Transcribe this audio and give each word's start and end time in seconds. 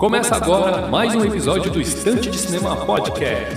Começa 0.00 0.34
agora 0.34 0.88
mais 0.88 1.14
um 1.14 1.22
episódio 1.22 1.70
do 1.70 1.78
Estante 1.78 2.30
de 2.30 2.38
Cinema 2.38 2.86
Podcast. 2.86 3.54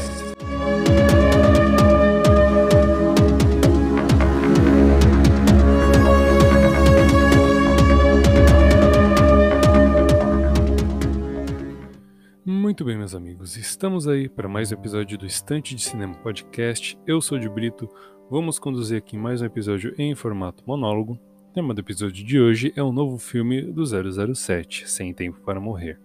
Muito 12.45 12.83
bem, 12.83 12.97
meus 12.97 13.15
amigos, 13.15 13.55
estamos 13.55 14.05
aí 14.05 14.27
para 14.27 14.49
mais 14.49 14.69
um 14.69 14.75
episódio 14.75 15.17
do 15.17 15.25
Estante 15.25 15.73
de 15.73 15.81
Cinema 15.81 16.13
Podcast. 16.15 16.99
Eu 17.07 17.21
sou 17.21 17.39
de 17.39 17.47
Brito, 17.47 17.87
vamos 18.29 18.59
conduzir 18.59 18.97
aqui 18.97 19.17
mais 19.17 19.41
um 19.41 19.45
episódio 19.45 19.95
em 19.97 20.13
formato 20.13 20.61
monólogo. 20.67 21.13
O 21.13 21.53
tema 21.53 21.73
do 21.73 21.79
episódio 21.79 22.21
de 22.25 22.37
hoje 22.37 22.73
é 22.75 22.83
o 22.83 22.87
um 22.87 22.91
novo 22.91 23.17
filme 23.17 23.61
do 23.61 23.85
007, 23.85 24.89
Sem 24.91 25.13
Tempo 25.13 25.39
para 25.39 25.61
Morrer. 25.61 25.97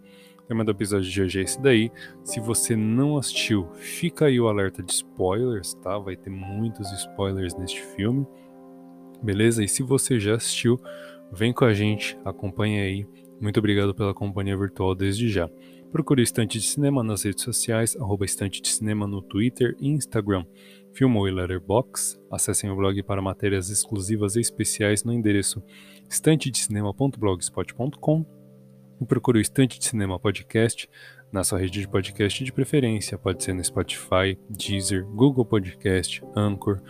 O 0.48 0.48
tema 0.48 0.65
do 0.65 0.70
episódio 0.70 1.11
de 1.11 1.20
hoje 1.20 1.41
é 1.41 1.43
esse 1.43 1.61
daí. 1.61 1.93
Se 2.25 2.41
você 2.41 2.75
não 2.75 3.19
assistiu, 3.19 3.69
fica 3.75 4.25
aí 4.25 4.41
o 4.41 4.48
alerta 4.48 4.83
de 4.83 4.91
spoilers, 4.91 5.74
tá? 5.74 5.98
Vai 5.98 6.16
ter 6.16 6.30
muitos 6.30 6.91
spoilers 6.91 7.55
neste 7.55 7.83
filme, 7.83 8.27
beleza? 9.23 9.62
E 9.62 9.69
se 9.69 9.83
você 9.83 10.19
já 10.19 10.37
assistiu, 10.37 10.80
vem 11.30 11.52
com 11.52 11.66
a 11.66 11.74
gente, 11.74 12.19
acompanha 12.24 12.83
aí. 12.83 13.07
Muito 13.38 13.59
obrigado 13.59 13.95
pela 13.95 14.15
companhia 14.15 14.57
virtual 14.57 14.95
desde 14.95 15.29
já. 15.29 15.51
Procure 15.93 16.23
Estante 16.23 16.59
de 16.59 16.66
Cinema 16.66 17.05
nas 17.05 17.24
redes 17.24 17.45
sociais, 17.45 17.95
arroba 17.96 18.24
Estante 18.24 18.62
de 18.62 18.69
Cinema 18.69 19.07
no 19.07 19.21
Twitter 19.21 19.77
e 19.79 19.91
Instagram. 19.91 20.46
Filmou 20.95 21.29
e 21.29 21.30
Letterboxd. 21.30 22.19
Acessem 22.30 22.71
o 22.71 22.76
blog 22.76 23.02
para 23.02 23.21
matérias 23.21 23.69
exclusivas 23.69 24.35
e 24.35 24.41
especiais 24.41 25.04
no 25.04 25.13
endereço 25.13 25.63
estantedecinema.blogspot.com 26.09 28.38
e 29.01 29.04
procure 29.04 29.38
o 29.38 29.41
Estante 29.41 29.79
de 29.79 29.85
Cinema 29.85 30.18
Podcast 30.18 30.88
na 31.32 31.45
sua 31.45 31.59
rede 31.59 31.80
de 31.80 31.88
podcast 31.88 32.43
de 32.43 32.52
preferência. 32.52 33.18
Pode 33.18 33.45
ser 33.45 33.52
no 33.52 33.63
Spotify, 33.63 34.38
Deezer, 34.49 35.04
Google 35.04 35.45
Podcast, 35.45 36.23
Anchor 36.35 36.80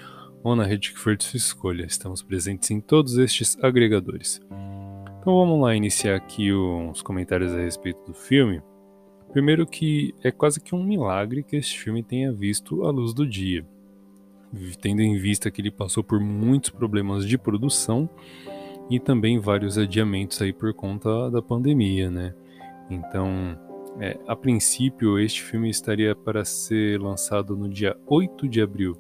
ou 0.43 0.55
na 0.55 0.65
rede 0.65 0.93
que 0.93 0.99
for 0.99 1.17
de 1.17 1.25
sua 1.25 1.37
escolha. 1.37 1.85
Estamos 1.85 2.23
presentes 2.23 2.71
em 2.71 2.81
todos 2.81 3.19
estes 3.19 3.57
agregadores. 3.63 4.41
Então 5.21 5.35
vamos 5.35 5.61
lá 5.61 5.75
iniciar 5.75 6.17
aqui 6.17 6.53
os 6.53 7.03
comentários 7.03 7.53
a 7.53 7.59
respeito 7.59 8.01
do 8.07 8.15
filme. 8.15 8.63
Primeiro 9.33 9.67
que 9.67 10.15
é 10.23 10.31
quase 10.31 10.61
que 10.61 10.75
um 10.75 10.83
milagre 10.83 11.43
que 11.43 11.57
este 11.57 11.79
filme 11.79 12.03
tenha 12.03 12.33
visto 12.33 12.85
a 12.85 12.91
luz 12.91 13.13
do 13.13 13.27
dia, 13.27 13.67
tendo 14.81 15.03
em 15.03 15.19
vista 15.19 15.51
que 15.51 15.61
ele 15.61 15.71
passou 15.71 16.03
por 16.03 16.19
muitos 16.19 16.71
problemas 16.71 17.27
de 17.27 17.37
produção 17.37 18.09
e 18.91 18.99
também 18.99 19.39
vários 19.39 19.77
adiamentos 19.77 20.41
aí 20.41 20.53
por 20.53 20.73
conta 20.75 21.31
da 21.31 21.43
pandemia, 21.43 22.11
né? 22.11 22.35
Então, 22.91 23.59
é, 24.01 24.19
a 24.27 24.35
princípio, 24.35 25.19
este 25.19 25.43
filme 25.43 25.69
estaria 25.69 26.15
para 26.15 26.45
ser 26.45 27.01
lançado 27.01 27.57
no 27.57 27.69
dia 27.69 27.97
8 28.07 28.49
de 28.49 28.63
abril 28.63 28.97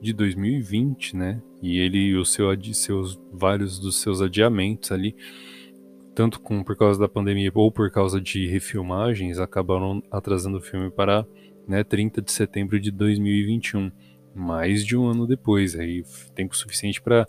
de 0.00 0.12
2020, 0.12 1.16
né? 1.16 1.42
E 1.62 1.78
ele 1.78 1.98
e 1.98 2.16
os 2.16 2.32
seu, 2.32 2.48
seus 2.74 3.20
vários 3.32 3.78
dos 3.78 4.00
seus 4.00 4.20
adiamentos 4.20 4.90
ali 4.90 5.14
tanto 6.14 6.40
com, 6.40 6.62
por 6.62 6.76
causa 6.76 7.00
da 7.00 7.08
pandemia 7.08 7.50
ou 7.54 7.70
por 7.70 7.90
causa 7.90 8.20
de 8.20 8.46
refilmagens, 8.46 9.38
acabaram 9.38 10.02
atrasando 10.10 10.58
o 10.58 10.60
filme 10.60 10.90
para 10.90 11.26
né, 11.66 11.82
30 11.82 12.20
de 12.20 12.32
setembro 12.32 12.78
de 12.78 12.90
2021, 12.90 13.90
mais 14.34 14.84
de 14.84 14.96
um 14.96 15.06
ano 15.06 15.26
depois, 15.26 15.74
aí 15.74 16.04
tempo 16.34 16.56
suficiente 16.56 17.00
para 17.00 17.26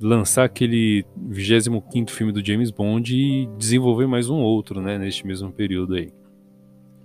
lançar 0.00 0.44
aquele 0.44 1.04
25 1.16 2.10
filme 2.10 2.32
do 2.32 2.44
James 2.44 2.70
Bond 2.70 3.14
e 3.14 3.46
desenvolver 3.58 4.06
mais 4.06 4.28
um 4.30 4.36
outro, 4.36 4.80
né, 4.80 4.98
neste 4.98 5.26
mesmo 5.26 5.52
período 5.52 5.94
aí. 5.94 6.12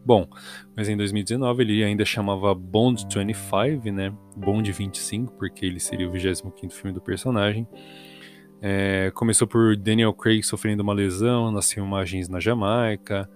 Bom, 0.06 0.28
mas 0.76 0.90
em 0.90 0.98
2019 0.98 1.64
ele 1.64 1.84
ainda 1.84 2.04
chamava 2.04 2.54
Bond 2.54 3.08
25, 3.10 3.92
né, 3.92 4.14
Bond 4.36 4.72
25, 4.72 5.34
porque 5.34 5.66
ele 5.66 5.80
seria 5.80 6.08
o 6.08 6.12
25 6.12 6.54
filme 6.70 6.94
do 6.94 7.02
personagem. 7.02 7.68
É, 8.62 9.12
começou 9.14 9.48
por 9.48 9.76
Daniel 9.76 10.14
Craig 10.14 10.44
sofrendo 10.44 10.84
uma 10.84 10.94
lesão 10.94 11.52
nas 11.52 11.72
filmagens 11.72 12.30
na 12.30 12.40
Jamaica. 12.40 13.30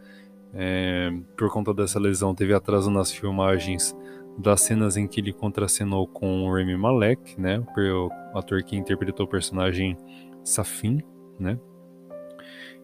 É, 0.54 1.12
por 1.38 1.52
conta 1.52 1.74
dessa 1.74 2.00
lesão, 2.00 2.34
teve 2.34 2.54
atraso 2.54 2.90
nas 2.90 3.12
filmagens 3.12 3.96
das 4.38 4.62
cenas 4.62 4.98
em 4.98 5.08
que 5.08 5.20
ele 5.20 5.34
contracenou 5.34 6.08
com 6.08 6.44
o 6.44 6.54
Rami 6.54 6.78
Malek, 6.78 7.40
né, 7.40 7.60
o 7.60 8.10
ator 8.38 8.64
que 8.64 8.76
interpretou 8.76 9.26
o 9.26 9.30
personagem 9.30 9.98
Safin, 10.44 11.02
né. 11.40 11.60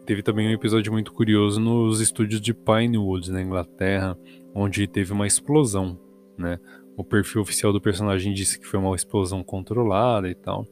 Teve 0.06 0.22
também 0.22 0.48
um 0.48 0.52
episódio 0.52 0.92
muito 0.92 1.14
curioso 1.14 1.62
nos 1.62 2.02
estúdios 2.02 2.42
de 2.42 2.54
Pinewood, 2.54 3.32
na 3.32 3.42
Inglaterra, 3.42 4.18
onde 4.54 4.86
teve 4.88 5.14
uma 5.14 5.28
explosão, 5.28 6.00
né. 6.38 6.60
O 6.96 7.04
perfil 7.04 7.42
oficial 7.42 7.74
do 7.74 7.82
personagem 7.82 8.34
disse 8.34 8.60
que 8.60 8.68
foi 8.68 8.80
uma 8.80 8.96
explosão 8.96 9.44
controlada 9.44 10.30
e 10.30 10.36
tal 10.36 10.68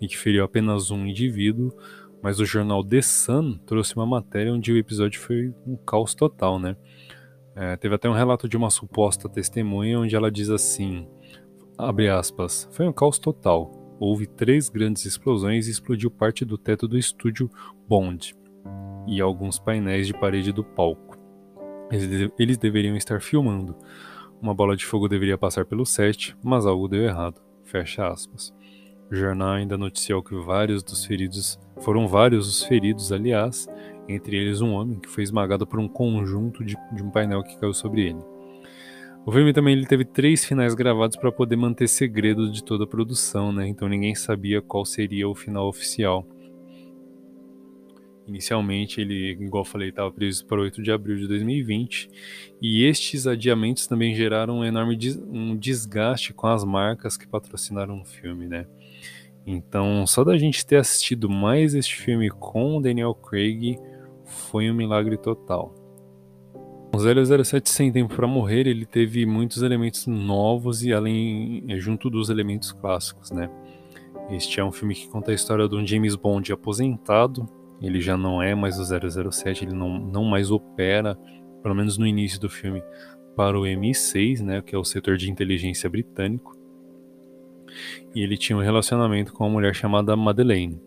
e 0.00 0.06
que 0.06 0.16
feriu 0.16 0.44
apenas 0.44 0.90
um 0.90 1.06
indivíduo, 1.06 1.72
mas 2.22 2.40
o 2.40 2.44
jornal 2.44 2.84
The 2.84 3.02
Sun 3.02 3.58
trouxe 3.66 3.94
uma 3.96 4.06
matéria 4.06 4.52
onde 4.52 4.72
o 4.72 4.76
episódio 4.76 5.20
foi 5.20 5.52
um 5.66 5.76
caos 5.76 6.14
total, 6.14 6.58
né? 6.58 6.76
É, 7.56 7.74
teve 7.74 7.94
até 7.94 8.06
um 8.06 8.12
relato 8.12 8.46
de 8.46 8.56
uma 8.56 8.68
suposta 8.68 9.30
testemunha 9.30 9.98
onde 9.98 10.14
ela 10.14 10.30
diz 10.30 10.50
assim, 10.50 11.08
abre 11.78 12.06
aspas, 12.06 12.68
foi 12.70 12.86
um 12.86 12.92
caos 12.92 13.18
total. 13.18 13.72
Houve 13.98 14.26
três 14.26 14.68
grandes 14.68 15.06
explosões 15.06 15.66
e 15.66 15.70
explodiu 15.70 16.10
parte 16.10 16.44
do 16.44 16.58
teto 16.58 16.86
do 16.86 16.98
estúdio 16.98 17.50
Bond 17.88 18.36
e 19.06 19.22
alguns 19.22 19.58
painéis 19.58 20.06
de 20.06 20.12
parede 20.12 20.52
do 20.52 20.62
palco. 20.62 21.16
Eles, 22.38 22.58
deveriam 22.58 22.94
estar 22.94 23.22
filmando. 23.22 23.74
Uma 24.42 24.52
bola 24.52 24.76
de 24.76 24.84
fogo 24.84 25.08
deveria 25.08 25.38
passar 25.38 25.64
pelo 25.64 25.86
set, 25.86 26.36
mas 26.42 26.66
algo 26.66 26.88
deu 26.88 27.04
errado. 27.04 27.40
Fecha 27.64 28.06
aspas. 28.06 28.52
O 29.10 29.14
jornal 29.14 29.50
ainda 29.50 29.78
noticiou 29.78 30.22
que 30.22 30.34
vários 30.34 30.82
dos 30.82 31.06
feridos 31.06 31.58
foram 31.80 32.08
vários 32.08 32.48
os 32.48 32.64
feridos, 32.64 33.12
aliás, 33.12 33.68
entre 34.08 34.36
eles 34.36 34.60
um 34.60 34.72
homem 34.72 34.98
que 34.98 35.08
foi 35.08 35.22
esmagado 35.22 35.66
por 35.66 35.78
um 35.78 35.88
conjunto 35.88 36.64
de, 36.64 36.76
de 36.92 37.02
um 37.02 37.10
painel 37.10 37.42
que 37.42 37.58
caiu 37.58 37.74
sobre 37.74 38.08
ele. 38.08 38.36
O 39.26 39.32
filme 39.32 39.52
também 39.52 39.74
ele 39.74 39.86
teve 39.86 40.04
três 40.04 40.44
finais 40.44 40.72
gravados 40.72 41.16
para 41.16 41.32
poder 41.32 41.56
manter 41.56 41.88
segredo 41.88 42.50
de 42.50 42.62
toda 42.62 42.84
a 42.84 42.86
produção, 42.86 43.52
né? 43.52 43.66
Então 43.66 43.88
ninguém 43.88 44.14
sabia 44.14 44.62
qual 44.62 44.84
seria 44.84 45.28
o 45.28 45.34
final 45.34 45.68
oficial. 45.68 46.24
Inicialmente, 48.26 49.00
ele, 49.00 49.32
igual 49.40 49.62
eu 49.62 49.68
falei, 49.68 49.88
estava 49.88 50.10
previsto 50.10 50.46
para 50.46 50.60
8 50.60 50.82
de 50.82 50.90
abril 50.90 51.16
de 51.16 51.28
2020, 51.28 52.10
e 52.60 52.84
estes 52.84 53.24
adiamentos 53.26 53.86
também 53.86 54.14
geraram 54.14 54.58
um 54.58 54.64
enorme 54.64 54.96
des 54.96 55.16
um 55.16 55.56
desgaste 55.56 56.32
com 56.32 56.48
as 56.48 56.64
marcas 56.64 57.16
que 57.16 57.26
patrocinaram 57.26 58.00
o 58.00 58.04
filme, 58.04 58.48
né? 58.48 58.66
Então, 59.46 60.04
só 60.08 60.24
da 60.24 60.36
gente 60.36 60.66
ter 60.66 60.76
assistido 60.76 61.30
mais 61.30 61.72
este 61.72 61.94
filme 61.94 62.28
com 62.28 62.76
o 62.76 62.82
Daniel 62.82 63.14
Craig 63.14 63.78
foi 64.26 64.70
um 64.70 64.74
milagre 64.74 65.16
total. 65.16 65.74
O 66.94 66.98
007 67.44 67.68
Sem 67.68 67.92
Tempo 67.92 68.14
para 68.14 68.26
Morrer, 68.26 68.66
ele 68.66 68.86
teve 68.86 69.26
muitos 69.26 69.62
elementos 69.62 70.06
novos 70.06 70.82
e 70.82 70.92
além 70.92 71.64
junto 71.78 72.08
dos 72.08 72.30
elementos 72.30 72.72
clássicos, 72.72 73.30
né? 73.30 73.50
Este 74.30 74.60
é 74.60 74.64
um 74.64 74.72
filme 74.72 74.94
que 74.94 75.08
conta 75.08 75.30
a 75.30 75.34
história 75.34 75.68
de 75.68 75.76
um 75.76 75.86
James 75.86 76.16
Bond 76.16 76.52
aposentado. 76.52 77.46
Ele 77.80 78.00
já 78.00 78.16
não 78.16 78.42
é 78.42 78.54
mais 78.54 78.78
o 78.78 79.30
007, 79.30 79.64
ele 79.64 79.74
não, 79.74 79.98
não 79.98 80.24
mais 80.24 80.50
opera, 80.50 81.16
pelo 81.62 81.74
menos 81.74 81.98
no 81.98 82.06
início 82.06 82.40
do 82.40 82.48
filme, 82.48 82.82
para 83.36 83.58
o 83.58 83.62
MI6, 83.62 84.42
né, 84.42 84.62
que 84.62 84.74
é 84.74 84.78
o 84.78 84.84
setor 84.84 85.16
de 85.16 85.30
inteligência 85.30 85.88
britânico 85.90 86.56
e 88.14 88.22
ele 88.22 88.36
tinha 88.36 88.56
um 88.56 88.62
relacionamento 88.62 89.32
com 89.32 89.44
uma 89.44 89.50
mulher 89.50 89.74
chamada 89.74 90.16
Madeleine, 90.16 90.80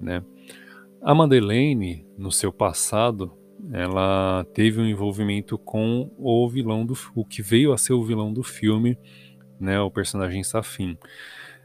né? 0.00 0.22
A 1.02 1.14
Madeleine, 1.14 2.06
no 2.16 2.32
seu 2.32 2.52
passado, 2.52 3.32
ela 3.72 4.44
teve 4.54 4.80
um 4.80 4.86
envolvimento 4.86 5.58
com 5.58 6.10
o 6.18 6.48
vilão 6.48 6.84
do 6.84 6.94
o 7.14 7.24
que 7.24 7.42
veio 7.42 7.72
a 7.72 7.78
ser 7.78 7.92
o 7.92 8.04
vilão 8.04 8.32
do 8.32 8.42
filme, 8.42 8.98
né, 9.58 9.80
o 9.80 9.90
personagem 9.90 10.42
Safin. 10.42 10.98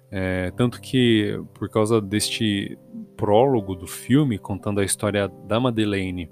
É, 0.10 0.51
tanto 0.51 0.81
que 0.81 1.39
por 1.54 1.69
causa 1.69 2.01
deste 2.01 2.78
prólogo 3.16 3.75
do 3.75 3.88
filme 3.88 4.38
contando 4.38 4.81
a 4.81 4.83
história 4.83 5.30
da 5.48 5.57
Madeleine 5.57 6.30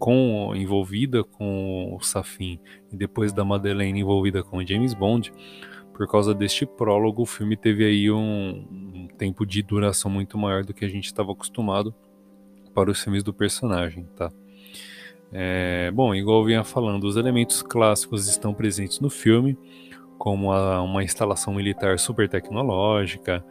com 0.00 0.52
envolvida 0.56 1.22
com 1.22 1.94
o 1.94 2.00
Safin 2.02 2.58
e 2.92 2.96
depois 2.96 3.32
da 3.32 3.44
Madeleine 3.44 4.00
envolvida 4.00 4.42
com 4.42 4.58
o 4.58 4.66
James 4.66 4.94
Bond, 4.94 5.32
por 5.92 6.08
causa 6.08 6.34
deste 6.34 6.66
prólogo, 6.66 7.22
o 7.22 7.26
filme 7.26 7.56
teve 7.56 7.84
aí 7.84 8.10
um, 8.10 8.66
um 8.68 9.08
tempo 9.16 9.46
de 9.46 9.62
duração 9.62 10.10
muito 10.10 10.36
maior 10.36 10.64
do 10.64 10.74
que 10.74 10.84
a 10.84 10.88
gente 10.88 11.04
estava 11.04 11.30
acostumado 11.30 11.94
para 12.74 12.90
os 12.90 13.02
filmes 13.02 13.22
do 13.22 13.32
personagem, 13.32 14.04
tá? 14.16 14.30
É, 15.32 15.90
bom, 15.90 16.14
igual 16.14 16.40
eu 16.40 16.46
vinha 16.46 16.64
falando, 16.64 17.04
os 17.04 17.16
elementos 17.16 17.62
clássicos 17.62 18.28
estão 18.28 18.54
presentes 18.54 19.00
no 19.00 19.10
filme, 19.10 19.58
como 20.18 20.52
a, 20.52 20.80
uma 20.82 21.02
instalação 21.02 21.54
militar 21.54 21.98
super 21.98 22.28
tecnológica, 22.28 23.44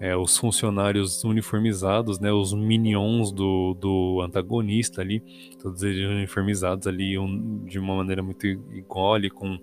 é, 0.00 0.16
os 0.16 0.36
funcionários 0.36 1.24
uniformizados, 1.24 2.20
né, 2.20 2.32
os 2.32 2.52
minions 2.52 3.32
do, 3.32 3.74
do 3.74 4.20
antagonista 4.20 5.00
ali, 5.00 5.22
todos 5.60 5.82
eles 5.82 6.08
uniformizados 6.08 6.86
ali 6.86 7.18
um, 7.18 7.64
de 7.64 7.78
uma 7.78 7.96
maneira 7.96 8.22
muito 8.22 8.46
igual, 8.46 9.18
com 9.34 9.58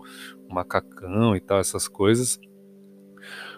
macacão 0.49 1.35
e 1.35 1.39
tal, 1.39 1.59
essas 1.59 1.87
coisas. 1.87 2.39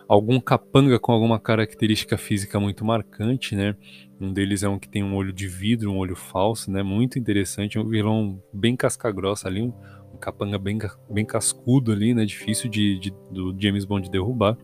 Algum 0.08 0.40
capanga 0.40 0.98
com 1.00 1.12
alguma 1.12 1.40
característica 1.40 2.18
física 2.18 2.60
muito 2.60 2.86
marcante, 2.86 3.56
né? 3.56 3.76
Um 4.20 4.34
deles 4.34 4.64
é 4.64 4.70
um 4.70 4.80
que 4.80 4.90
tem 4.90 5.04
um 5.04 5.16
olho 5.16 5.32
de 5.32 5.48
vidro, 5.48 5.92
um 5.92 5.98
olho 5.98 6.16
falso, 6.16 6.72
né? 6.72 6.82
Muito 6.82 7.20
interessante, 7.20 7.78
um 7.78 7.88
vilão 7.88 8.42
bem 8.52 8.76
casca-grossa 8.76 9.48
ali, 9.48 9.62
um, 9.62 9.74
um 10.14 10.18
capanga 10.18 10.58
bem, 10.58 10.80
bem 11.10 11.26
cascudo 11.26 11.92
ali, 11.92 12.14
né? 12.14 12.26
Difícil 12.26 12.70
de, 12.70 12.98
de, 13.00 13.14
do 13.32 13.56
James 13.60 13.86
Bond 13.86 14.10
derrubar. 14.10 14.58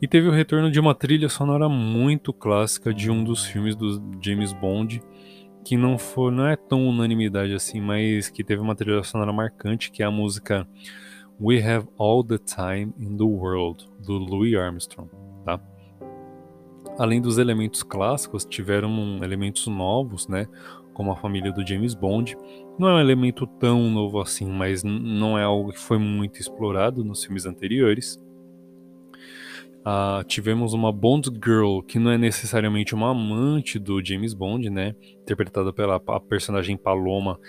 E 0.00 0.08
teve 0.08 0.28
o 0.28 0.32
retorno 0.32 0.70
de 0.70 0.80
uma 0.80 0.94
trilha 0.94 1.28
sonora 1.28 1.68
muito 1.68 2.32
clássica 2.32 2.94
de 2.94 3.10
um 3.10 3.22
dos 3.22 3.44
filmes 3.44 3.76
do 3.76 4.00
James 4.22 4.52
Bond, 4.52 5.02
que 5.62 5.76
não 5.76 5.98
foi, 5.98 6.32
não 6.32 6.46
é 6.46 6.56
tão 6.56 6.86
unanimidade 6.86 7.52
assim, 7.52 7.80
mas 7.80 8.30
que 8.30 8.42
teve 8.42 8.62
uma 8.62 8.74
trilha 8.74 9.02
sonora 9.02 9.32
marcante, 9.32 9.90
que 9.90 10.02
é 10.02 10.06
a 10.06 10.10
música 10.10 10.66
We 11.38 11.62
Have 11.62 11.88
All 11.98 12.24
the 12.24 12.38
Time 12.38 12.94
in 12.98 13.16
the 13.16 13.24
World, 13.24 13.86
do 13.98 14.12
Louis 14.12 14.54
Armstrong, 14.54 15.10
tá? 15.44 15.60
Além 16.98 17.20
dos 17.20 17.38
elementos 17.38 17.82
clássicos, 17.82 18.44
tiveram 18.44 19.22
elementos 19.22 19.66
novos, 19.66 20.28
né? 20.28 20.46
Como 20.92 21.12
a 21.12 21.16
família 21.16 21.52
do 21.52 21.66
James 21.66 21.94
Bond. 21.94 22.36
Não 22.78 22.88
é 22.88 22.94
um 22.94 23.00
elemento 23.00 23.46
tão 23.46 23.90
novo 23.90 24.20
assim, 24.20 24.46
mas 24.46 24.82
não 24.82 25.38
é 25.38 25.42
algo 25.44 25.72
que 25.72 25.78
foi 25.78 25.98
muito 25.98 26.40
explorado 26.40 27.04
nos 27.04 27.24
filmes 27.24 27.46
anteriores. 27.46 28.18
Uh, 29.80 30.22
tivemos 30.24 30.74
uma 30.74 30.92
Bond 30.92 31.30
Girl, 31.42 31.80
que 31.80 31.98
não 31.98 32.10
é 32.10 32.18
necessariamente 32.18 32.94
uma 32.94 33.12
amante 33.12 33.78
do 33.78 34.04
James 34.04 34.34
Bond, 34.34 34.68
né? 34.68 34.94
Interpretada 35.22 35.72
pela 35.72 35.98
personagem 36.20 36.76
Paloma, 36.76 37.40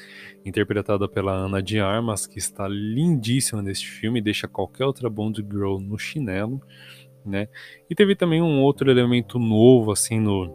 interpretada 0.46 1.10
pela 1.10 1.34
Ana 1.34 1.62
de 1.62 1.82
Armas, 1.82 2.26
que 2.26 2.40
está 2.40 2.70
lindíssima 2.70 3.62
neste 3.62 3.86
filme, 3.86 4.22
deixa 4.22 4.48
qualquer 4.48 4.86
outra 4.86 5.10
Bond 5.10 5.42
Girl 5.42 5.78
no 5.80 6.00
chinelo, 6.00 6.62
né? 7.26 7.48
E 7.90 7.96
teve 7.96 8.16
também 8.16 8.42
um 8.42 8.62
outro 8.62 8.90
elemento 8.90 9.40
novo, 9.40 9.92
assim, 9.92 10.20
no, 10.20 10.50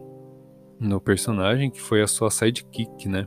no 0.78 1.00
personagem, 1.00 1.70
que 1.70 1.80
foi 1.80 2.02
a 2.02 2.06
sua 2.06 2.30
sidekick, 2.30 3.08
né? 3.08 3.26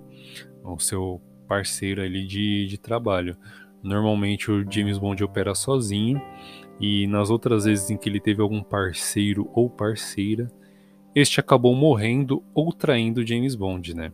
O 0.64 0.80
seu 0.80 1.22
parceiro 1.48 2.02
ali 2.02 2.26
de, 2.26 2.68
de 2.68 2.78
trabalho. 2.78 3.36
Normalmente 3.82 4.52
o 4.52 4.70
James 4.70 4.98
Bond 4.98 5.24
opera 5.24 5.56
sozinho, 5.56 6.22
e 6.80 7.08
nas 7.08 7.30
outras 7.30 7.66
vezes 7.66 7.90
em 7.90 7.98
que 7.98 8.08
ele 8.08 8.20
teve 8.20 8.42
algum 8.42 8.64
parceiro 8.64 9.50
ou 9.54 9.70
parceira, 9.70 10.48
este 11.14 11.40
acabou 11.40 11.76
morrendo 11.76 12.44
ou 12.54 12.72
traindo 12.72 13.26
James 13.26 13.56
Bond, 13.56 13.94
né? 13.96 14.12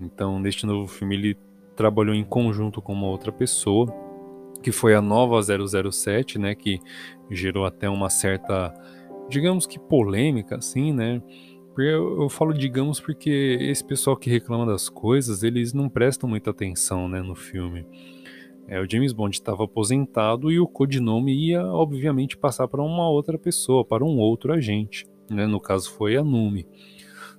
Então, 0.00 0.38
neste 0.38 0.66
novo 0.66 0.86
filme, 0.86 1.14
ele 1.14 1.38
trabalhou 1.76 2.14
em 2.14 2.24
conjunto 2.24 2.82
com 2.82 2.92
uma 2.92 3.06
outra 3.06 3.32
pessoa, 3.32 3.86
que 4.64 4.72
foi 4.72 4.94
a 4.94 5.02
nova 5.02 5.38
007, 5.42 6.38
né? 6.38 6.54
Que 6.54 6.80
gerou 7.30 7.66
até 7.66 7.86
uma 7.86 8.08
certa, 8.08 8.72
digamos 9.28 9.66
que 9.66 9.78
polêmica, 9.78 10.56
assim, 10.56 10.90
né? 10.90 11.22
Eu, 11.76 12.22
eu 12.22 12.28
falo 12.30 12.54
digamos 12.54 12.98
porque 12.98 13.58
esse 13.60 13.84
pessoal 13.84 14.16
que 14.16 14.30
reclama 14.30 14.64
das 14.64 14.88
coisas, 14.88 15.42
eles 15.42 15.74
não 15.74 15.88
prestam 15.88 16.30
muita 16.30 16.50
atenção, 16.50 17.08
né, 17.08 17.20
no 17.20 17.34
filme. 17.34 17.84
É, 18.66 18.80
o 18.80 18.90
James 18.90 19.12
Bond 19.12 19.36
estava 19.36 19.64
aposentado 19.64 20.50
e 20.50 20.58
o 20.58 20.66
codinome 20.66 21.34
ia, 21.34 21.62
obviamente, 21.66 22.34
passar 22.34 22.66
para 22.66 22.80
uma 22.80 23.06
outra 23.10 23.36
pessoa, 23.36 23.84
para 23.84 24.02
um 24.02 24.18
outro 24.18 24.52
agente. 24.54 25.06
Né? 25.28 25.46
No 25.46 25.60
caso, 25.60 25.90
foi 25.90 26.16
a 26.16 26.24
Numi. 26.24 26.66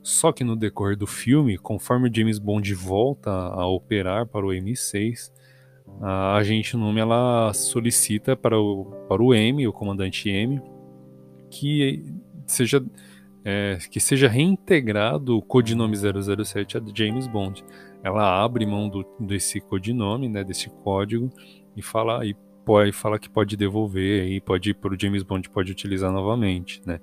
Só 0.04 0.32
que 0.32 0.44
no 0.44 0.56
decorrer 0.56 0.96
do 0.96 1.08
filme, 1.08 1.58
conforme 1.58 2.08
o 2.08 2.14
James 2.14 2.38
Bond 2.38 2.72
volta 2.76 3.32
a 3.32 3.66
operar 3.66 4.28
para 4.28 4.46
o 4.46 4.50
M6, 4.50 5.32
a 6.02 6.36
agente 6.36 6.76
Numi 6.76 7.00
ela 7.00 7.54
solicita 7.54 8.36
para 8.36 8.60
o, 8.60 8.86
para 9.08 9.22
o 9.22 9.34
M, 9.34 9.68
o 9.68 9.74
comandante 9.74 10.30
M, 10.30 10.62
que 11.50 12.14
seja, 12.46 12.84
é, 13.44 13.78
que 13.90 14.00
seja 14.00 14.28
reintegrado 14.28 15.38
o 15.38 15.42
codinome 15.42 15.96
007 15.96 16.78
a 16.78 16.82
James 16.94 17.28
Bond 17.28 17.64
ela 18.06 18.44
abre 18.44 18.68
mão 18.68 18.88
do, 18.88 19.04
desse 19.20 19.60
codinome, 19.60 20.30
né, 20.30 20.44
desse 20.44 20.70
código 20.70 21.28
e 21.76 21.82
fala 21.82 22.24
e 22.24 22.36
pode 22.64 22.92
fala 22.92 23.18
que 23.18 23.28
pode 23.28 23.58
devolver 23.58 24.28
e 24.28 24.40
pode 24.40 24.76
para 24.76 24.94
o 24.94 25.00
James 25.00 25.24
Bond 25.24 25.50
pode 25.50 25.72
utilizar 25.72 26.12
novamente, 26.12 26.82
né? 26.86 27.00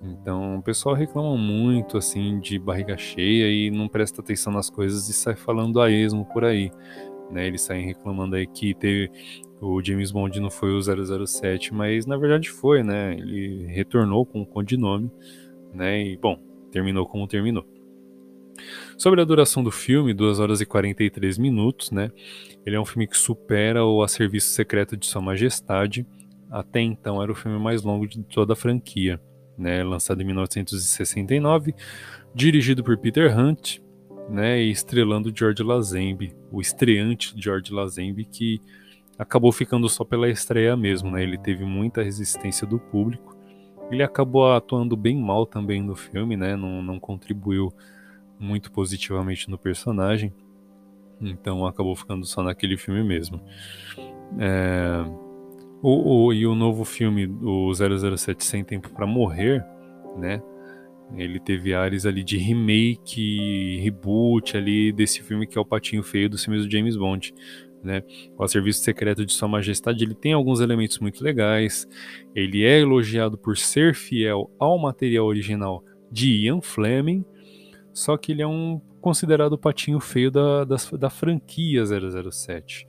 Então 0.00 0.58
o 0.58 0.62
pessoal 0.62 0.94
reclama 0.94 1.36
muito 1.36 1.98
assim 1.98 2.38
de 2.38 2.56
barriga 2.56 2.96
cheia 2.96 3.50
e 3.50 3.70
não 3.70 3.88
presta 3.88 4.20
atenção 4.20 4.52
nas 4.52 4.70
coisas 4.70 5.08
e 5.08 5.12
sai 5.12 5.34
falando 5.34 5.80
a 5.80 5.90
esmo 5.90 6.24
por 6.24 6.44
aí, 6.44 6.70
né? 7.32 7.46
Eles 7.46 7.62
saem 7.62 7.86
reclamando 7.86 8.36
aí 8.36 8.46
que 8.46 8.74
teve 8.74 9.10
o 9.60 9.80
James 9.80 10.10
Bond 10.10 10.40
não 10.40 10.50
foi 10.50 10.72
o 10.72 11.26
007, 11.26 11.72
mas 11.72 12.04
na 12.04 12.16
verdade 12.16 12.50
foi, 12.50 12.82
né? 12.82 13.14
Ele 13.14 13.64
retornou 13.66 14.26
com 14.26 14.42
o 14.42 14.46
codinome, 14.46 15.08
né? 15.72 16.02
E 16.02 16.16
bom, 16.16 16.36
terminou 16.70 17.06
como 17.06 17.28
terminou. 17.28 17.64
Sobre 18.98 19.20
a 19.20 19.24
duração 19.24 19.62
do 19.62 19.70
filme, 19.70 20.12
2 20.12 20.40
horas 20.40 20.60
e 20.60 20.66
43 20.66 21.38
minutos, 21.38 21.90
né? 21.92 22.10
Ele 22.66 22.76
é 22.76 22.80
um 22.80 22.84
filme 22.84 23.06
que 23.06 23.16
supera 23.16 23.84
o 23.84 24.02
A 24.02 24.08
Serviço 24.08 24.50
Secreto 24.50 24.96
de 24.96 25.06
Sua 25.06 25.22
Majestade. 25.22 26.06
Até 26.50 26.80
então 26.80 27.22
era 27.22 27.30
o 27.30 27.34
filme 27.34 27.58
mais 27.58 27.82
longo 27.82 28.06
de 28.06 28.22
toda 28.24 28.52
a 28.52 28.56
franquia, 28.56 29.20
né? 29.56 29.82
Lançado 29.84 30.20
em 30.20 30.24
1969, 30.24 31.74
dirigido 32.34 32.82
por 32.82 32.98
Peter 32.98 33.36
Hunt, 33.36 33.78
né? 34.28 34.60
Estrelando 34.62 35.32
George 35.34 35.62
Lazenby, 35.62 36.34
o 36.50 36.60
estreante 36.60 37.34
George 37.36 37.72
Lazenby 37.72 38.24
que 38.24 38.60
acabou 39.18 39.52
ficando 39.52 39.88
só 39.88 40.04
pela 40.04 40.28
estreia 40.28 40.76
mesmo, 40.76 41.10
né? 41.10 41.22
Ele 41.22 41.38
teve 41.38 41.64
muita 41.64 42.02
resistência 42.02 42.66
do 42.66 42.78
público. 42.78 43.36
Ele 43.90 44.02
acabou 44.02 44.52
atuando 44.52 44.96
bem 44.96 45.16
mal 45.16 45.44
também 45.44 45.82
no 45.82 45.94
filme, 45.94 46.36
né? 46.36 46.56
Não, 46.56 46.82
não 46.82 46.98
contribuiu 46.98 47.72
muito 48.38 48.72
positivamente 48.72 49.48
no 49.48 49.56
personagem, 49.56 50.32
então 51.20 51.64
acabou 51.64 51.94
ficando 51.94 52.26
só 52.26 52.42
naquele 52.42 52.76
filme 52.76 53.04
mesmo. 53.04 53.40
É, 54.38 55.04
o, 55.80 56.26
o, 56.26 56.32
e 56.32 56.46
o 56.46 56.54
novo 56.54 56.84
filme, 56.84 57.26
o 57.26 57.72
007 57.72 58.44
Sem 58.44 58.64
Tempo 58.64 58.90
para 58.90 59.06
Morrer, 59.06 59.64
né? 60.16 60.42
Ele 61.16 61.38
teve 61.38 61.74
áreas 61.74 62.06
ali 62.06 62.24
de 62.24 62.36
remake, 62.38 63.78
reboot 63.82 64.56
ali 64.56 64.92
desse 64.92 65.22
filme 65.22 65.46
que 65.46 65.58
é 65.58 65.60
o 65.60 65.64
Patinho 65.64 66.02
Feio 66.02 66.30
dos 66.30 66.44
filmes 66.44 66.64
do 66.64 66.70
James 66.70 66.96
Bond. 66.96 67.34
Né? 67.82 68.02
O 68.38 68.46
Serviço 68.46 68.82
Secreto 68.82 69.26
de 69.26 69.32
Sua 69.32 69.48
Majestade 69.48 70.04
ele 70.04 70.14
tem 70.14 70.32
alguns 70.32 70.60
elementos 70.60 70.98
muito 70.98 71.22
legais. 71.22 71.86
Ele 72.34 72.64
é 72.64 72.80
elogiado 72.80 73.36
por 73.36 73.56
ser 73.56 73.94
fiel 73.94 74.50
ao 74.58 74.78
material 74.78 75.26
original 75.26 75.84
de 76.10 76.44
Ian 76.44 76.60
Fleming, 76.60 77.24
só 77.92 78.16
que 78.16 78.32
ele 78.32 78.42
é 78.42 78.46
um 78.46 78.80
considerado 79.00 79.54
o 79.54 79.58
patinho 79.58 79.98
feio 79.98 80.30
da, 80.30 80.64
da, 80.64 80.76
da 80.98 81.10
franquia 81.10 81.82
007. 81.84 82.86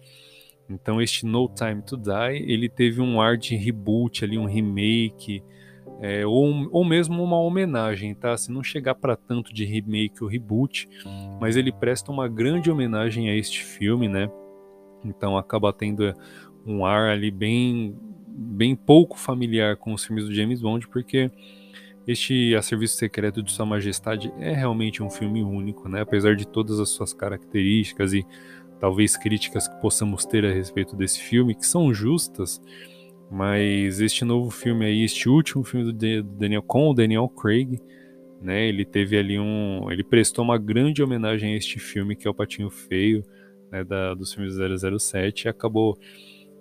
Então 0.70 1.02
este 1.02 1.26
No 1.26 1.50
Time 1.50 1.82
to 1.82 1.98
Die, 1.98 2.52
ele 2.52 2.70
teve 2.70 3.02
um 3.02 3.20
ar 3.20 3.38
de 3.38 3.56
reboot 3.56 4.24
ali, 4.24 4.38
um 4.38 4.46
remake, 4.46 5.44
é, 6.06 6.26
ou, 6.26 6.68
ou 6.70 6.84
mesmo 6.84 7.24
uma 7.24 7.40
homenagem, 7.40 8.14
tá? 8.14 8.36
Se 8.36 8.52
não 8.52 8.62
chegar 8.62 8.94
para 8.94 9.16
tanto 9.16 9.54
de 9.54 9.64
remake 9.64 10.22
ou 10.22 10.30
reboot, 10.30 10.90
mas 11.40 11.56
ele 11.56 11.72
presta 11.72 12.12
uma 12.12 12.28
grande 12.28 12.70
homenagem 12.70 13.30
a 13.30 13.36
este 13.38 13.64
filme, 13.64 14.10
né? 14.10 14.30
Então 15.06 15.38
acaba 15.38 15.72
tendo 15.72 16.14
um 16.66 16.86
ar 16.86 17.10
ali 17.10 17.32
bem, 17.32 17.98
bem 18.28 18.76
pouco 18.76 19.18
familiar 19.18 19.78
com 19.78 19.94
os 19.94 20.04
filmes 20.04 20.26
do 20.26 20.36
James 20.36 20.62
Bond, 20.62 20.90
porque 20.90 21.32
este 22.06 22.54
A 22.54 22.62
Serviço 22.62 22.98
Secreto 22.98 23.42
de 23.42 23.54
Sua 23.54 23.66
Majestade 23.66 24.30
é 24.40 24.52
realmente 24.52 25.02
um 25.02 25.10
filme 25.10 25.42
único, 25.42 25.88
né? 25.88 26.02
Apesar 26.02 26.36
de 26.36 26.46
todas 26.46 26.82
as 26.82 26.90
suas 26.90 27.14
características 27.14 28.12
e 28.12 28.26
talvez 28.78 29.16
críticas 29.16 29.70
que 29.70 29.80
possamos 29.80 30.26
ter 30.26 30.44
a 30.46 30.52
respeito 30.52 30.98
desse 30.98 31.22
filme, 31.22 31.56
que 31.56 31.66
são 31.66 31.94
justas, 31.94 32.62
mas 33.34 34.00
este 34.00 34.24
novo 34.24 34.52
filme 34.52 34.86
aí, 34.86 35.04
este 35.04 35.28
último 35.28 35.64
filme 35.64 35.92
do 35.92 36.24
Daniel 36.38 36.62
com 36.62 36.92
o 36.92 36.94
Daniel 36.94 37.28
Craig, 37.28 37.82
né? 38.40 38.68
Ele 38.68 38.86
teve 38.86 39.18
ali 39.18 39.40
um, 39.40 39.92
ele 39.92 40.04
prestou 40.04 40.46
uma 40.46 40.56
grande 40.56 41.02
homenagem 41.02 41.56
a 41.56 41.58
este 41.58 41.80
filme 41.80 42.16
que 42.16 42.28
é 42.28 42.30
o 42.30 42.34
Patinho 42.34 42.70
Feio, 42.70 43.24
né? 43.72 43.84
Da, 43.84 44.14
dos 44.14 44.32
filmes 44.36 44.54
007 45.02 45.46
e 45.46 45.50
acabou 45.50 45.98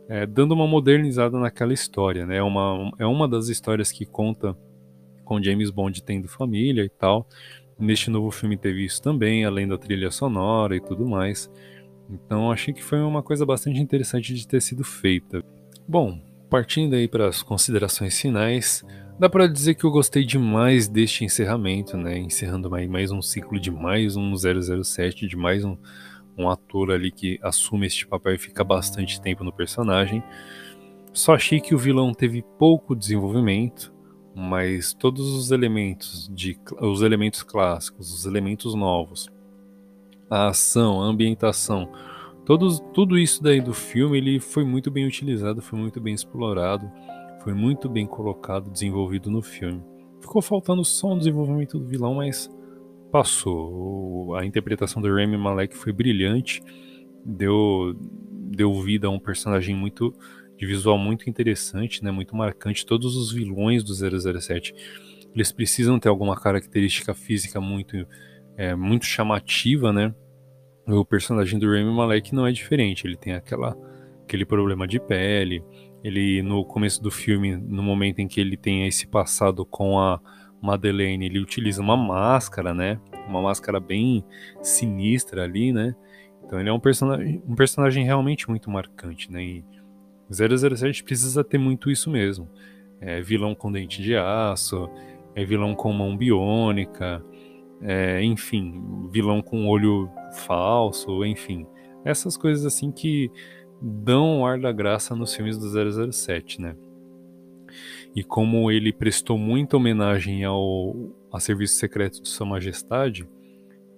é, 0.09 0.25
dando 0.25 0.52
uma 0.52 0.67
modernizada 0.67 1.38
naquela 1.38 1.75
história, 1.75 2.25
né? 2.25 2.38
É 2.38 2.43
uma, 2.43 2.91
é 2.99 3.05
uma 3.05 3.29
das 3.29 3.49
histórias 3.49 3.93
que 3.93 4.07
conta 4.07 4.57
com 5.26 5.43
James 5.43 5.69
Bond 5.69 6.02
tendo 6.02 6.26
família 6.26 6.83
e 6.83 6.88
tal. 6.88 7.29
Neste 7.79 8.09
novo 8.09 8.31
filme 8.31 8.57
teve 8.57 8.83
isso 8.83 9.02
também, 9.02 9.45
além 9.45 9.69
da 9.69 9.76
trilha 9.76 10.11
sonora 10.11 10.75
e 10.75 10.81
tudo 10.81 11.07
mais. 11.07 11.50
Então 12.09 12.50
achei 12.50 12.73
que 12.73 12.83
foi 12.83 13.00
uma 13.00 13.23
coisa 13.23 13.45
bastante 13.45 13.79
interessante 13.79 14.33
de 14.33 14.49
ter 14.49 14.62
sido 14.62 14.83
feita. 14.83 15.45
Bom, 15.87 16.32
partindo 16.53 16.95
aí 16.95 17.09
para 17.09 17.29
as 17.29 17.43
considerações 17.43 18.21
finais, 18.21 18.85
Dá 19.19 19.31
para 19.31 19.47
dizer 19.47 19.75
que 19.75 19.85
eu 19.85 19.91
gostei 19.91 20.25
demais 20.25 20.89
deste 20.89 21.25
encerramento, 21.25 21.97
né? 21.97 22.19
Encerrando 22.19 22.69
mais, 22.69 23.13
um 23.13 23.23
ciclo 23.23 23.61
de 23.61 23.71
mais 23.71 24.17
um 24.17 24.35
007, 24.35 25.29
de 25.29 25.37
mais 25.37 25.65
um, 25.65 25.77
um 26.37 26.51
ator 26.51 26.91
ali 26.91 27.13
que 27.13 27.39
assume 27.41 27.87
este 27.87 28.05
papel 28.05 28.35
e 28.35 28.39
fica 28.39 28.65
bastante 28.65 29.21
tempo 29.21 29.45
no 29.45 29.53
personagem. 29.53 30.25
Só 31.13 31.35
achei 31.35 31.61
que 31.61 31.73
o 31.73 31.79
vilão 31.79 32.13
teve 32.13 32.43
pouco 32.59 32.97
desenvolvimento, 32.97 33.95
mas 34.35 34.93
todos 34.93 35.29
os 35.37 35.53
elementos 35.53 36.29
de 36.35 36.59
os 36.81 37.03
elementos 37.03 37.45
clássicos, 37.45 38.13
os 38.13 38.27
elementos 38.27 38.75
novos, 38.75 39.29
a 40.29 40.49
ação, 40.49 41.01
a 41.01 41.05
ambientação, 41.05 41.89
todos, 42.45 42.81
tudo 42.93 43.19
isso 43.19 43.43
daí 43.43 43.61
do 43.61 43.75
filme 43.75 44.19
ele 44.19 44.41
foi 44.41 44.65
muito 44.65 44.91
bem 44.91 45.07
utilizado, 45.07 45.61
foi 45.61 45.79
muito 45.79 46.01
bem 46.01 46.15
explorado, 46.15 46.91
foi 47.43 47.55
muito 47.55 47.89
bem 47.89 48.07
colocado, 48.07 48.71
desenvolvido 48.71 49.31
no 49.31 49.43
filme. 49.43 49.83
Ficou 50.21 50.41
faltando 50.41 50.85
só 50.85 51.13
um 51.13 51.19
desenvolvimento 51.19 51.79
do 51.79 51.87
vilão, 51.87 52.15
mas 52.15 52.49
passou. 53.11 54.35
A 54.37 54.47
interpretação 54.47 55.03
do 55.03 55.09
Rami 55.09 55.37
Malek 55.37 55.77
foi 55.77 55.93
brilhante, 55.93 56.63
deu 57.25 57.95
deu 58.55 58.73
vida 58.83 59.07
a 59.07 59.11
um 59.11 59.19
personagem 59.19 59.75
muito 59.75 60.15
de 60.57 60.67
visual 60.67 60.99
muito 60.99 61.29
interessante, 61.29 62.05
né, 62.05 62.11
muito 62.11 62.37
marcante. 62.37 62.87
Todos 62.87 63.17
os 63.17 63.33
vilões 63.33 63.83
do 63.83 63.93
007, 63.95 64.75
eles 65.35 65.51
precisam 65.51 65.99
ter 65.99 66.09
alguma 66.09 66.37
característica 66.37 67.15
física 67.15 67.61
muito 67.61 68.07
é, 68.57 68.75
muito 68.75 69.07
chamativa, 69.07 69.93
né? 69.93 70.15
O 70.87 71.05
personagem 71.05 71.59
do 71.59 71.67
Rami 71.67 71.93
Malek 71.93 72.35
não 72.35 72.47
é 72.47 72.53
diferente, 72.53 73.07
ele 73.07 73.17
tem 73.17 73.35
aquela 73.35 73.77
aquele 74.25 74.45
problema 74.45 74.87
de 74.87 74.99
pele, 74.99 75.62
ele 76.03 76.43
no 76.43 76.65
começo 76.65 77.03
do 77.03 77.11
filme, 77.11 77.57
no 77.57 77.83
momento 77.83 78.21
em 78.21 78.27
que 78.27 78.41
ele 78.41 78.57
tem 78.57 78.87
esse 78.87 79.07
passado 79.07 79.65
com 79.65 79.99
a 79.99 80.21
Madeleine, 80.61 81.27
ele 81.27 81.39
utiliza 81.39 81.83
uma 81.83 81.97
máscara, 81.97 82.73
né? 82.73 82.99
Uma 83.29 83.43
máscara 83.43 83.79
bem 83.79 84.25
sinistra 84.62 85.45
ali, 85.45 85.73
né? 85.73 85.95
Então 86.45 86.59
ele 86.59 86.69
é 86.69 86.73
um 86.73 86.81
personagem, 86.81 87.43
um 87.47 87.55
personagem 87.55 88.05
realmente 88.05 88.49
muito 88.49 88.71
marcante, 88.71 89.31
né? 89.31 89.43
E 89.43 89.65
007 90.31 91.05
precisa 91.05 91.45
ter 91.45 91.59
muito 91.59 91.91
isso 91.91 92.11
mesmo. 92.11 92.49
É 93.01 93.21
vilão 93.21 93.55
com 93.55 93.71
dente 93.71 94.03
de 94.03 94.17
aço, 94.17 94.89
é 95.35 95.45
vilão 95.45 95.75
com 95.75 95.93
mão 95.93 96.17
biônica, 96.17 97.25
é, 97.83 98.23
enfim, 98.23 99.09
vilão 99.11 99.43
com 99.43 99.69
olho 99.69 100.09
falso, 100.47 101.25
enfim. 101.25 101.67
Essas 102.05 102.37
coisas 102.37 102.65
assim 102.65 102.91
que 102.91 103.31
dão 103.81 104.41
o 104.41 104.47
ar 104.47 104.59
da 104.61 104.73
graça 104.73 105.15
nos 105.17 105.35
filmes 105.35 105.59
do 105.59 106.12
007, 106.12 106.61
né? 106.61 106.77
E 108.15 108.23
como 108.23 108.71
ele 108.71 108.93
prestou 108.93 109.37
muita 109.39 109.77
homenagem 109.77 110.45
ao 110.45 110.95
a 111.33 111.41
Serviço 111.41 111.77
Secreto 111.77 112.23
de 112.23 112.29
Sua 112.29 112.47
Majestade, 112.47 113.27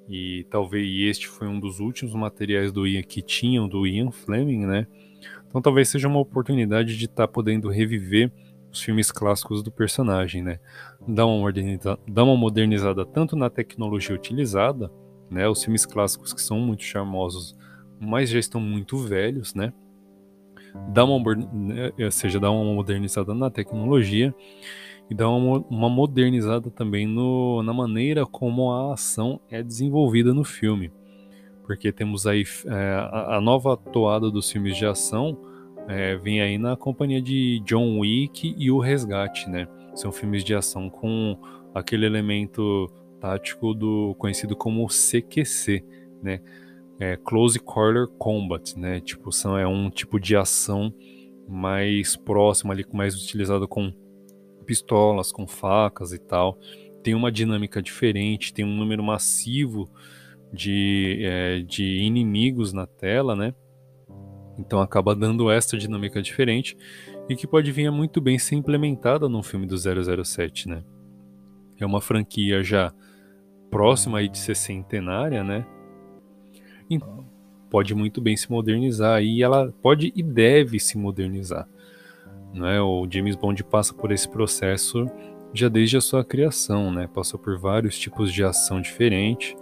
e 0.09 0.47
talvez 0.49 0.87
este 1.09 1.29
foi 1.29 1.49
um 1.49 1.59
dos 1.59 1.81
últimos 1.81 2.15
materiais 2.15 2.71
do 2.71 2.87
Ian 2.87 3.03
que 3.03 3.21
tinham 3.23 3.69
do 3.69 3.87
Ian 3.87 4.11
Fleming, 4.11 4.67
né? 4.67 4.87
Então 5.49 5.61
talvez 5.61 5.89
seja 5.89 6.09
uma 6.09 6.21
oportunidade 6.21 6.97
de 6.97 7.05
estar 7.07 7.27
tá 7.27 7.29
podendo 7.29 7.69
reviver 7.69 8.31
os 8.75 8.83
filmes 8.83 9.11
clássicos 9.11 9.63
do 9.63 9.71
personagem, 9.71 10.43
né? 10.43 10.59
Dar 11.07 11.27
uma, 11.27 11.39
moderniza 11.39 11.99
dar 12.07 12.25
uma 12.25 12.37
modernizada 12.37 13.07
tanto 13.07 13.37
na 13.37 13.49
tecnologia 13.49 14.15
utilizada, 14.15 14.91
né? 15.31 15.49
Os 15.49 15.63
filmes 15.63 15.87
clássicos 15.87 16.33
que 16.33 16.43
são 16.43 16.59
muito 16.59 16.83
charmosos, 16.83 17.57
mas 18.01 18.29
já 18.29 18.39
estão 18.39 18.61
muito 18.61 18.99
velhos, 18.99 19.55
né? 19.55 19.73
Dá 20.89 21.05
uma, 21.05 21.35
né, 21.37 21.93
ou 21.99 22.11
seja, 22.11 22.41
dá 22.41 22.51
uma 22.51 22.75
modernizada 22.75 23.33
na 23.33 23.49
tecnologia 23.49 24.35
e 25.09 25.15
dá 25.15 25.29
uma, 25.29 25.59
uma 25.71 25.89
modernizada 25.89 26.69
também 26.69 27.07
no, 27.07 27.63
na 27.63 27.73
maneira 27.73 28.27
como 28.27 28.73
a 28.73 28.95
ação 28.95 29.41
é 29.49 29.63
desenvolvida 29.63 30.35
no 30.35 30.43
filme 30.43 30.91
porque 31.65 31.91
temos 31.91 32.27
aí 32.27 32.45
é, 32.67 32.95
a, 33.11 33.37
a, 33.37 33.41
nova 33.41 33.77
toada 33.77 34.31
dos 34.31 34.51
filmes 34.51 34.77
de 34.77 34.85
ação 34.87 35.37
é, 35.89 36.17
vem 36.17 36.41
aí 36.41 36.59
na 36.59 36.77
companhia 36.77 37.21
de 37.21 37.61
John 37.65 37.99
Wick 37.99 38.55
e 38.57 38.71
O 38.71 38.79
Resgate, 38.79 39.49
né? 39.49 39.69
São 39.95 40.11
filmes 40.11 40.43
de 40.43 40.55
ação 40.55 40.89
com 40.89 41.39
aquele 41.75 42.07
elemento 42.07 42.91
tático 43.21 43.75
do 43.75 44.15
conhecido 44.19 44.57
como 44.57 44.87
CQC, 44.87 45.85
né? 46.23 46.41
É, 46.99 47.17
Close 47.17 47.59
Quarter 47.59 48.09
Combat, 48.19 48.79
né? 48.79 49.01
Tipo, 49.01 49.33
são, 49.33 49.59
é 49.59 49.67
um 49.67 49.91
tipo 49.91 50.19
de 50.19 50.37
ação 50.37 50.95
mais 51.47 52.17
próximo 52.17 52.73
ali, 52.73 52.87
mais 52.93 53.15
utilizado 53.15 53.69
com 53.69 53.93
pistolas, 54.65 55.31
com 55.31 55.47
facas 55.47 56.13
e 56.13 56.19
tal. 56.19 56.59
Tem 57.03 57.15
uma 57.15 57.31
dinâmica 57.31 57.83
diferente, 57.83 58.55
tem 58.55 58.65
um 58.65 58.75
número 58.75 59.03
massivo 59.03 59.91
de, 60.53 61.19
é, 61.23 61.59
de 61.61 61.99
inimigos 61.99 62.73
na 62.73 62.87
tela, 62.87 63.37
né? 63.37 63.55
Então 64.59 64.81
acaba 64.81 65.15
dando 65.15 65.51
esta 65.51 65.77
dinâmica 65.77 66.23
diferente 66.23 66.77
e 67.29 67.35
que 67.35 67.47
pode 67.47 67.71
vir 67.73 67.91
muito 67.91 68.21
bem 68.21 68.39
ser 68.39 68.55
implementada 68.55 69.29
num 69.29 69.43
filme 69.43 69.67
do 69.67 69.77
007, 69.77 70.69
né? 70.69 70.85
É 71.79 71.85
uma 71.85 72.01
franquia 72.01 72.63
já 72.63 72.93
próxima 73.71 74.19
aí 74.19 74.29
de 74.29 74.39
ser 74.39 74.55
centenária, 74.55 75.43
né? 75.43 75.67
E 76.89 76.99
pode 77.69 77.95
muito 77.95 78.21
bem 78.21 78.37
se 78.37 78.51
modernizar 78.51 79.23
e 79.23 79.43
ela 79.43 79.73
pode 79.83 80.13
e 80.15 80.23
deve 80.23 80.79
se 80.79 80.97
modernizar. 80.97 81.69
Não 82.53 82.69
é? 82.69 82.81
O 82.81 83.07
James 83.11 83.35
Bond 83.35 83.65
passa 83.65 83.93
por 83.93 84.13
esse 84.13 84.29
processo 84.29 85.07
já 85.53 85.69
desde 85.69 85.97
a 85.97 86.01
sua 86.01 86.25
criação, 86.25 86.93
né? 86.93 87.09
Passou 87.13 87.39
por 87.39 87.59
vários 87.59 87.99
tipos 87.99 88.33
de 88.33 88.45
ação 88.45 88.81
diferentes 88.81 89.57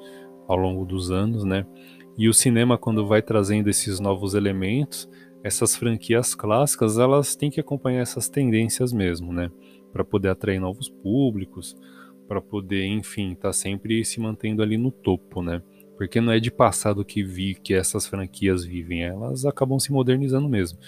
ao 0.47 0.57
longo 0.57 0.85
dos 0.85 1.11
anos, 1.11 1.45
né? 1.45 1.67
E 2.17 2.29
o 2.29 2.35
cinema, 2.35 2.77
quando 2.77 3.07
vai 3.07 3.23
trazendo 3.23 3.71
esses 3.71 3.99
novos 3.99 4.35
elementos, 4.35 5.09
essas 5.43 5.75
franquias 5.75 6.35
clássicas, 6.35 6.99
elas 6.99 7.35
têm 7.35 7.51
que 7.51 7.61
acompanhar 7.61 8.01
essas 8.01 8.29
tendências 8.29 8.93
mesmo, 8.93 9.33
né? 9.33 9.51
Para 9.93 10.05
poder 10.05 10.29
atrair 10.29 10.61
novos 10.61 10.89
públicos, 10.89 11.75
para 12.29 12.41
poder, 12.41 12.85
enfim, 12.87 13.33
estar 13.33 13.49
tá 13.49 13.53
sempre 13.53 14.05
se 14.05 14.21
mantendo 14.21 14.63
ali 14.63 14.77
no 14.77 14.91
topo, 14.91 15.43
né? 15.43 15.63
Porque 15.97 16.21
não 16.21 16.33
é 16.33 16.41
de 16.41 16.51
passado 16.51 17.05
que 17.05 17.23
vi 17.23 17.55
que 17.55 17.75
essas 17.75 18.07
franquias 18.07 18.65
vivem, 18.65 19.03
elas 19.03 19.45
acabam 19.45 19.79
se 19.79 19.93
modernizando 19.93 20.49
mesmo. 20.49 20.79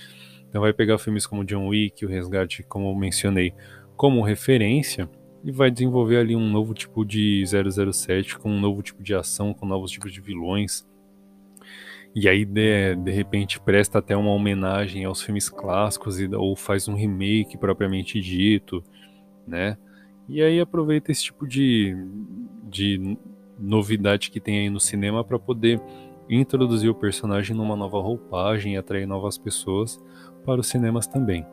Então 0.48 0.60
vai 0.60 0.72
pegar 0.72 0.98
filmes 0.98 1.26
como 1.26 1.44
John 1.44 1.68
Wick, 1.68 2.04
O 2.04 2.08
Resgate, 2.08 2.62
como 2.62 2.88
eu 2.88 2.94
mencionei, 2.94 3.52
como 3.96 4.22
referência 4.22 5.08
e 5.44 5.52
vai 5.52 5.70
desenvolver 5.70 6.16
ali 6.16 6.34
um 6.34 6.48
novo 6.48 6.72
tipo 6.72 7.04
de 7.04 7.44
007 7.46 8.38
com 8.38 8.50
um 8.50 8.60
novo 8.60 8.82
tipo 8.82 9.02
de 9.02 9.14
ação, 9.14 9.52
com 9.52 9.66
novos 9.66 9.90
tipos 9.90 10.10
de 10.10 10.20
vilões. 10.20 10.86
E 12.14 12.28
aí, 12.28 12.44
de, 12.44 12.94
de 12.94 13.10
repente, 13.10 13.60
presta 13.60 13.98
até 13.98 14.16
uma 14.16 14.30
homenagem 14.30 15.04
aos 15.04 15.20
filmes 15.20 15.48
clássicos 15.48 16.20
e, 16.20 16.32
ou 16.32 16.54
faz 16.54 16.86
um 16.86 16.94
remake 16.94 17.58
propriamente 17.58 18.20
dito, 18.20 18.84
né? 19.46 19.76
E 20.28 20.40
aí 20.40 20.60
aproveita 20.60 21.10
esse 21.10 21.24
tipo 21.24 21.46
de, 21.46 21.94
de 22.70 23.18
novidade 23.58 24.30
que 24.30 24.40
tem 24.40 24.60
aí 24.60 24.70
no 24.70 24.80
cinema 24.80 25.24
para 25.24 25.38
poder 25.38 25.80
introduzir 26.30 26.88
o 26.88 26.94
personagem 26.94 27.54
numa 27.54 27.76
nova 27.76 28.00
roupagem 28.00 28.74
e 28.74 28.76
atrair 28.76 29.06
novas 29.06 29.36
pessoas 29.36 30.00
para 30.44 30.60
os 30.60 30.68
cinemas 30.68 31.06
também. 31.06 31.44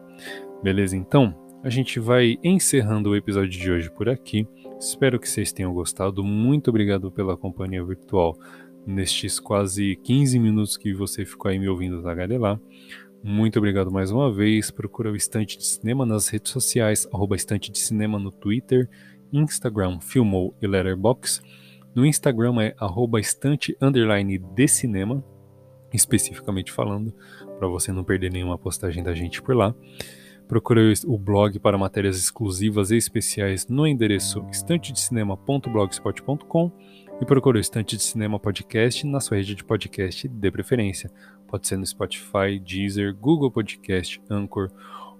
Beleza? 0.64 0.96
Então, 0.96 1.36
a 1.64 1.70
gente 1.70 2.00
vai 2.00 2.38
encerrando 2.44 3.10
o 3.10 3.16
episódio 3.16 3.50
de 3.50 3.72
hoje 3.72 3.92
por 3.92 4.08
aqui. 4.08 4.48
Espero 4.80 5.20
que 5.20 5.30
vocês 5.30 5.52
tenham 5.52 5.74
gostado. 5.74 6.24
Muito 6.24 6.70
obrigado 6.70 7.12
pela 7.12 7.36
companhia 7.36 7.84
virtual 7.84 8.38
nestes 8.86 9.40
quase 9.40 9.96
15 9.98 10.40
minutos 10.40 10.78
que 10.78 10.94
você 10.94 11.26
ficou 11.26 11.50
aí 11.50 11.60
me 11.60 11.70
ouvindo 11.70 12.04
tagarelar. 12.04 12.60
Muito 13.24 13.60
obrigado 13.60 13.92
mais 13.92 14.12
uma 14.12 14.32
vez. 14.32 14.72
Procura 14.72 15.12
o 15.12 15.16
Estante 15.16 15.58
de 15.58 15.66
Cinema 15.66 16.06
nas 16.06 16.28
redes 16.28 16.52
sociais, 16.52 17.08
arroba 17.14 17.36
Estante 17.36 17.72
de 17.72 17.80
Cinema 17.80 18.18
no 18.18 18.32
Twitter, 18.32 18.90
Instagram, 19.32 20.00
Filmou 20.00 20.56
e 20.62 20.68
Letterboxd. 20.68 21.42
No 21.94 22.06
Instagram 22.06 22.62
é 22.62 22.74
arroba 22.78 23.20
estante 23.20 23.76
underline 23.82 24.38
de 24.38 24.68
cinema, 24.68 25.22
especificamente 25.94 26.72
falando, 26.72 27.14
para 27.60 27.68
você 27.68 27.92
não 27.92 28.06
perder 28.06 28.32
nenhuma 28.32 28.58
postagem 28.58 29.04
da 29.04 29.14
gente 29.14 29.42
por 29.42 29.54
lá. 29.56 29.76
Procure 30.48 30.94
o 31.06 31.18
blog 31.18 31.60
para 31.60 31.78
matérias 31.78 32.18
exclusivas 32.18 32.92
e 32.92 32.98
especiais 32.98 33.68
no 33.68 33.86
endereço 33.86 34.46
estantedecinema.blogspot.com 34.52 36.72
e 37.22 37.26
procure 37.26 37.60
o 37.60 37.62
Estante 37.62 37.96
de 37.96 38.02
Cinema 38.02 38.40
Podcast 38.40 39.06
na 39.06 39.20
sua 39.20 39.38
rede 39.38 39.54
de 39.54 39.64
podcast 39.64 40.28
de 40.28 40.52
preferência. 40.52 41.12
Pode 41.48 41.68
ser 41.68 41.78
no 41.78 41.86
Spotify, 41.86 42.60
Deezer, 42.60 43.16
Google 43.16 43.52
Podcast, 43.52 44.20
Anchor 44.28 44.72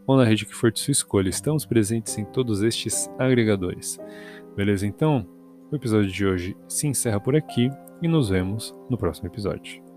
ou 0.08 0.18
na 0.18 0.24
rede 0.24 0.48
que 0.48 0.56
for 0.56 0.72
de 0.72 0.80
sua 0.80 0.92
escolha. 0.92 1.30
Estamos 1.30 1.64
presentes 1.64 2.18
em 2.18 2.26
todos 2.26 2.64
estes 2.64 3.08
agregadores. 3.20 4.00
Beleza? 4.56 4.88
Então, 4.88 5.28
o 5.72 5.76
episódio 5.76 6.12
de 6.12 6.26
hoje 6.26 6.58
se 6.68 6.88
encerra 6.88 7.20
por 7.20 7.36
aqui 7.36 7.70
e 8.02 8.08
nos 8.08 8.30
vemos 8.30 8.74
no 8.90 8.98
próximo 8.98 9.28
episódio. 9.28 9.91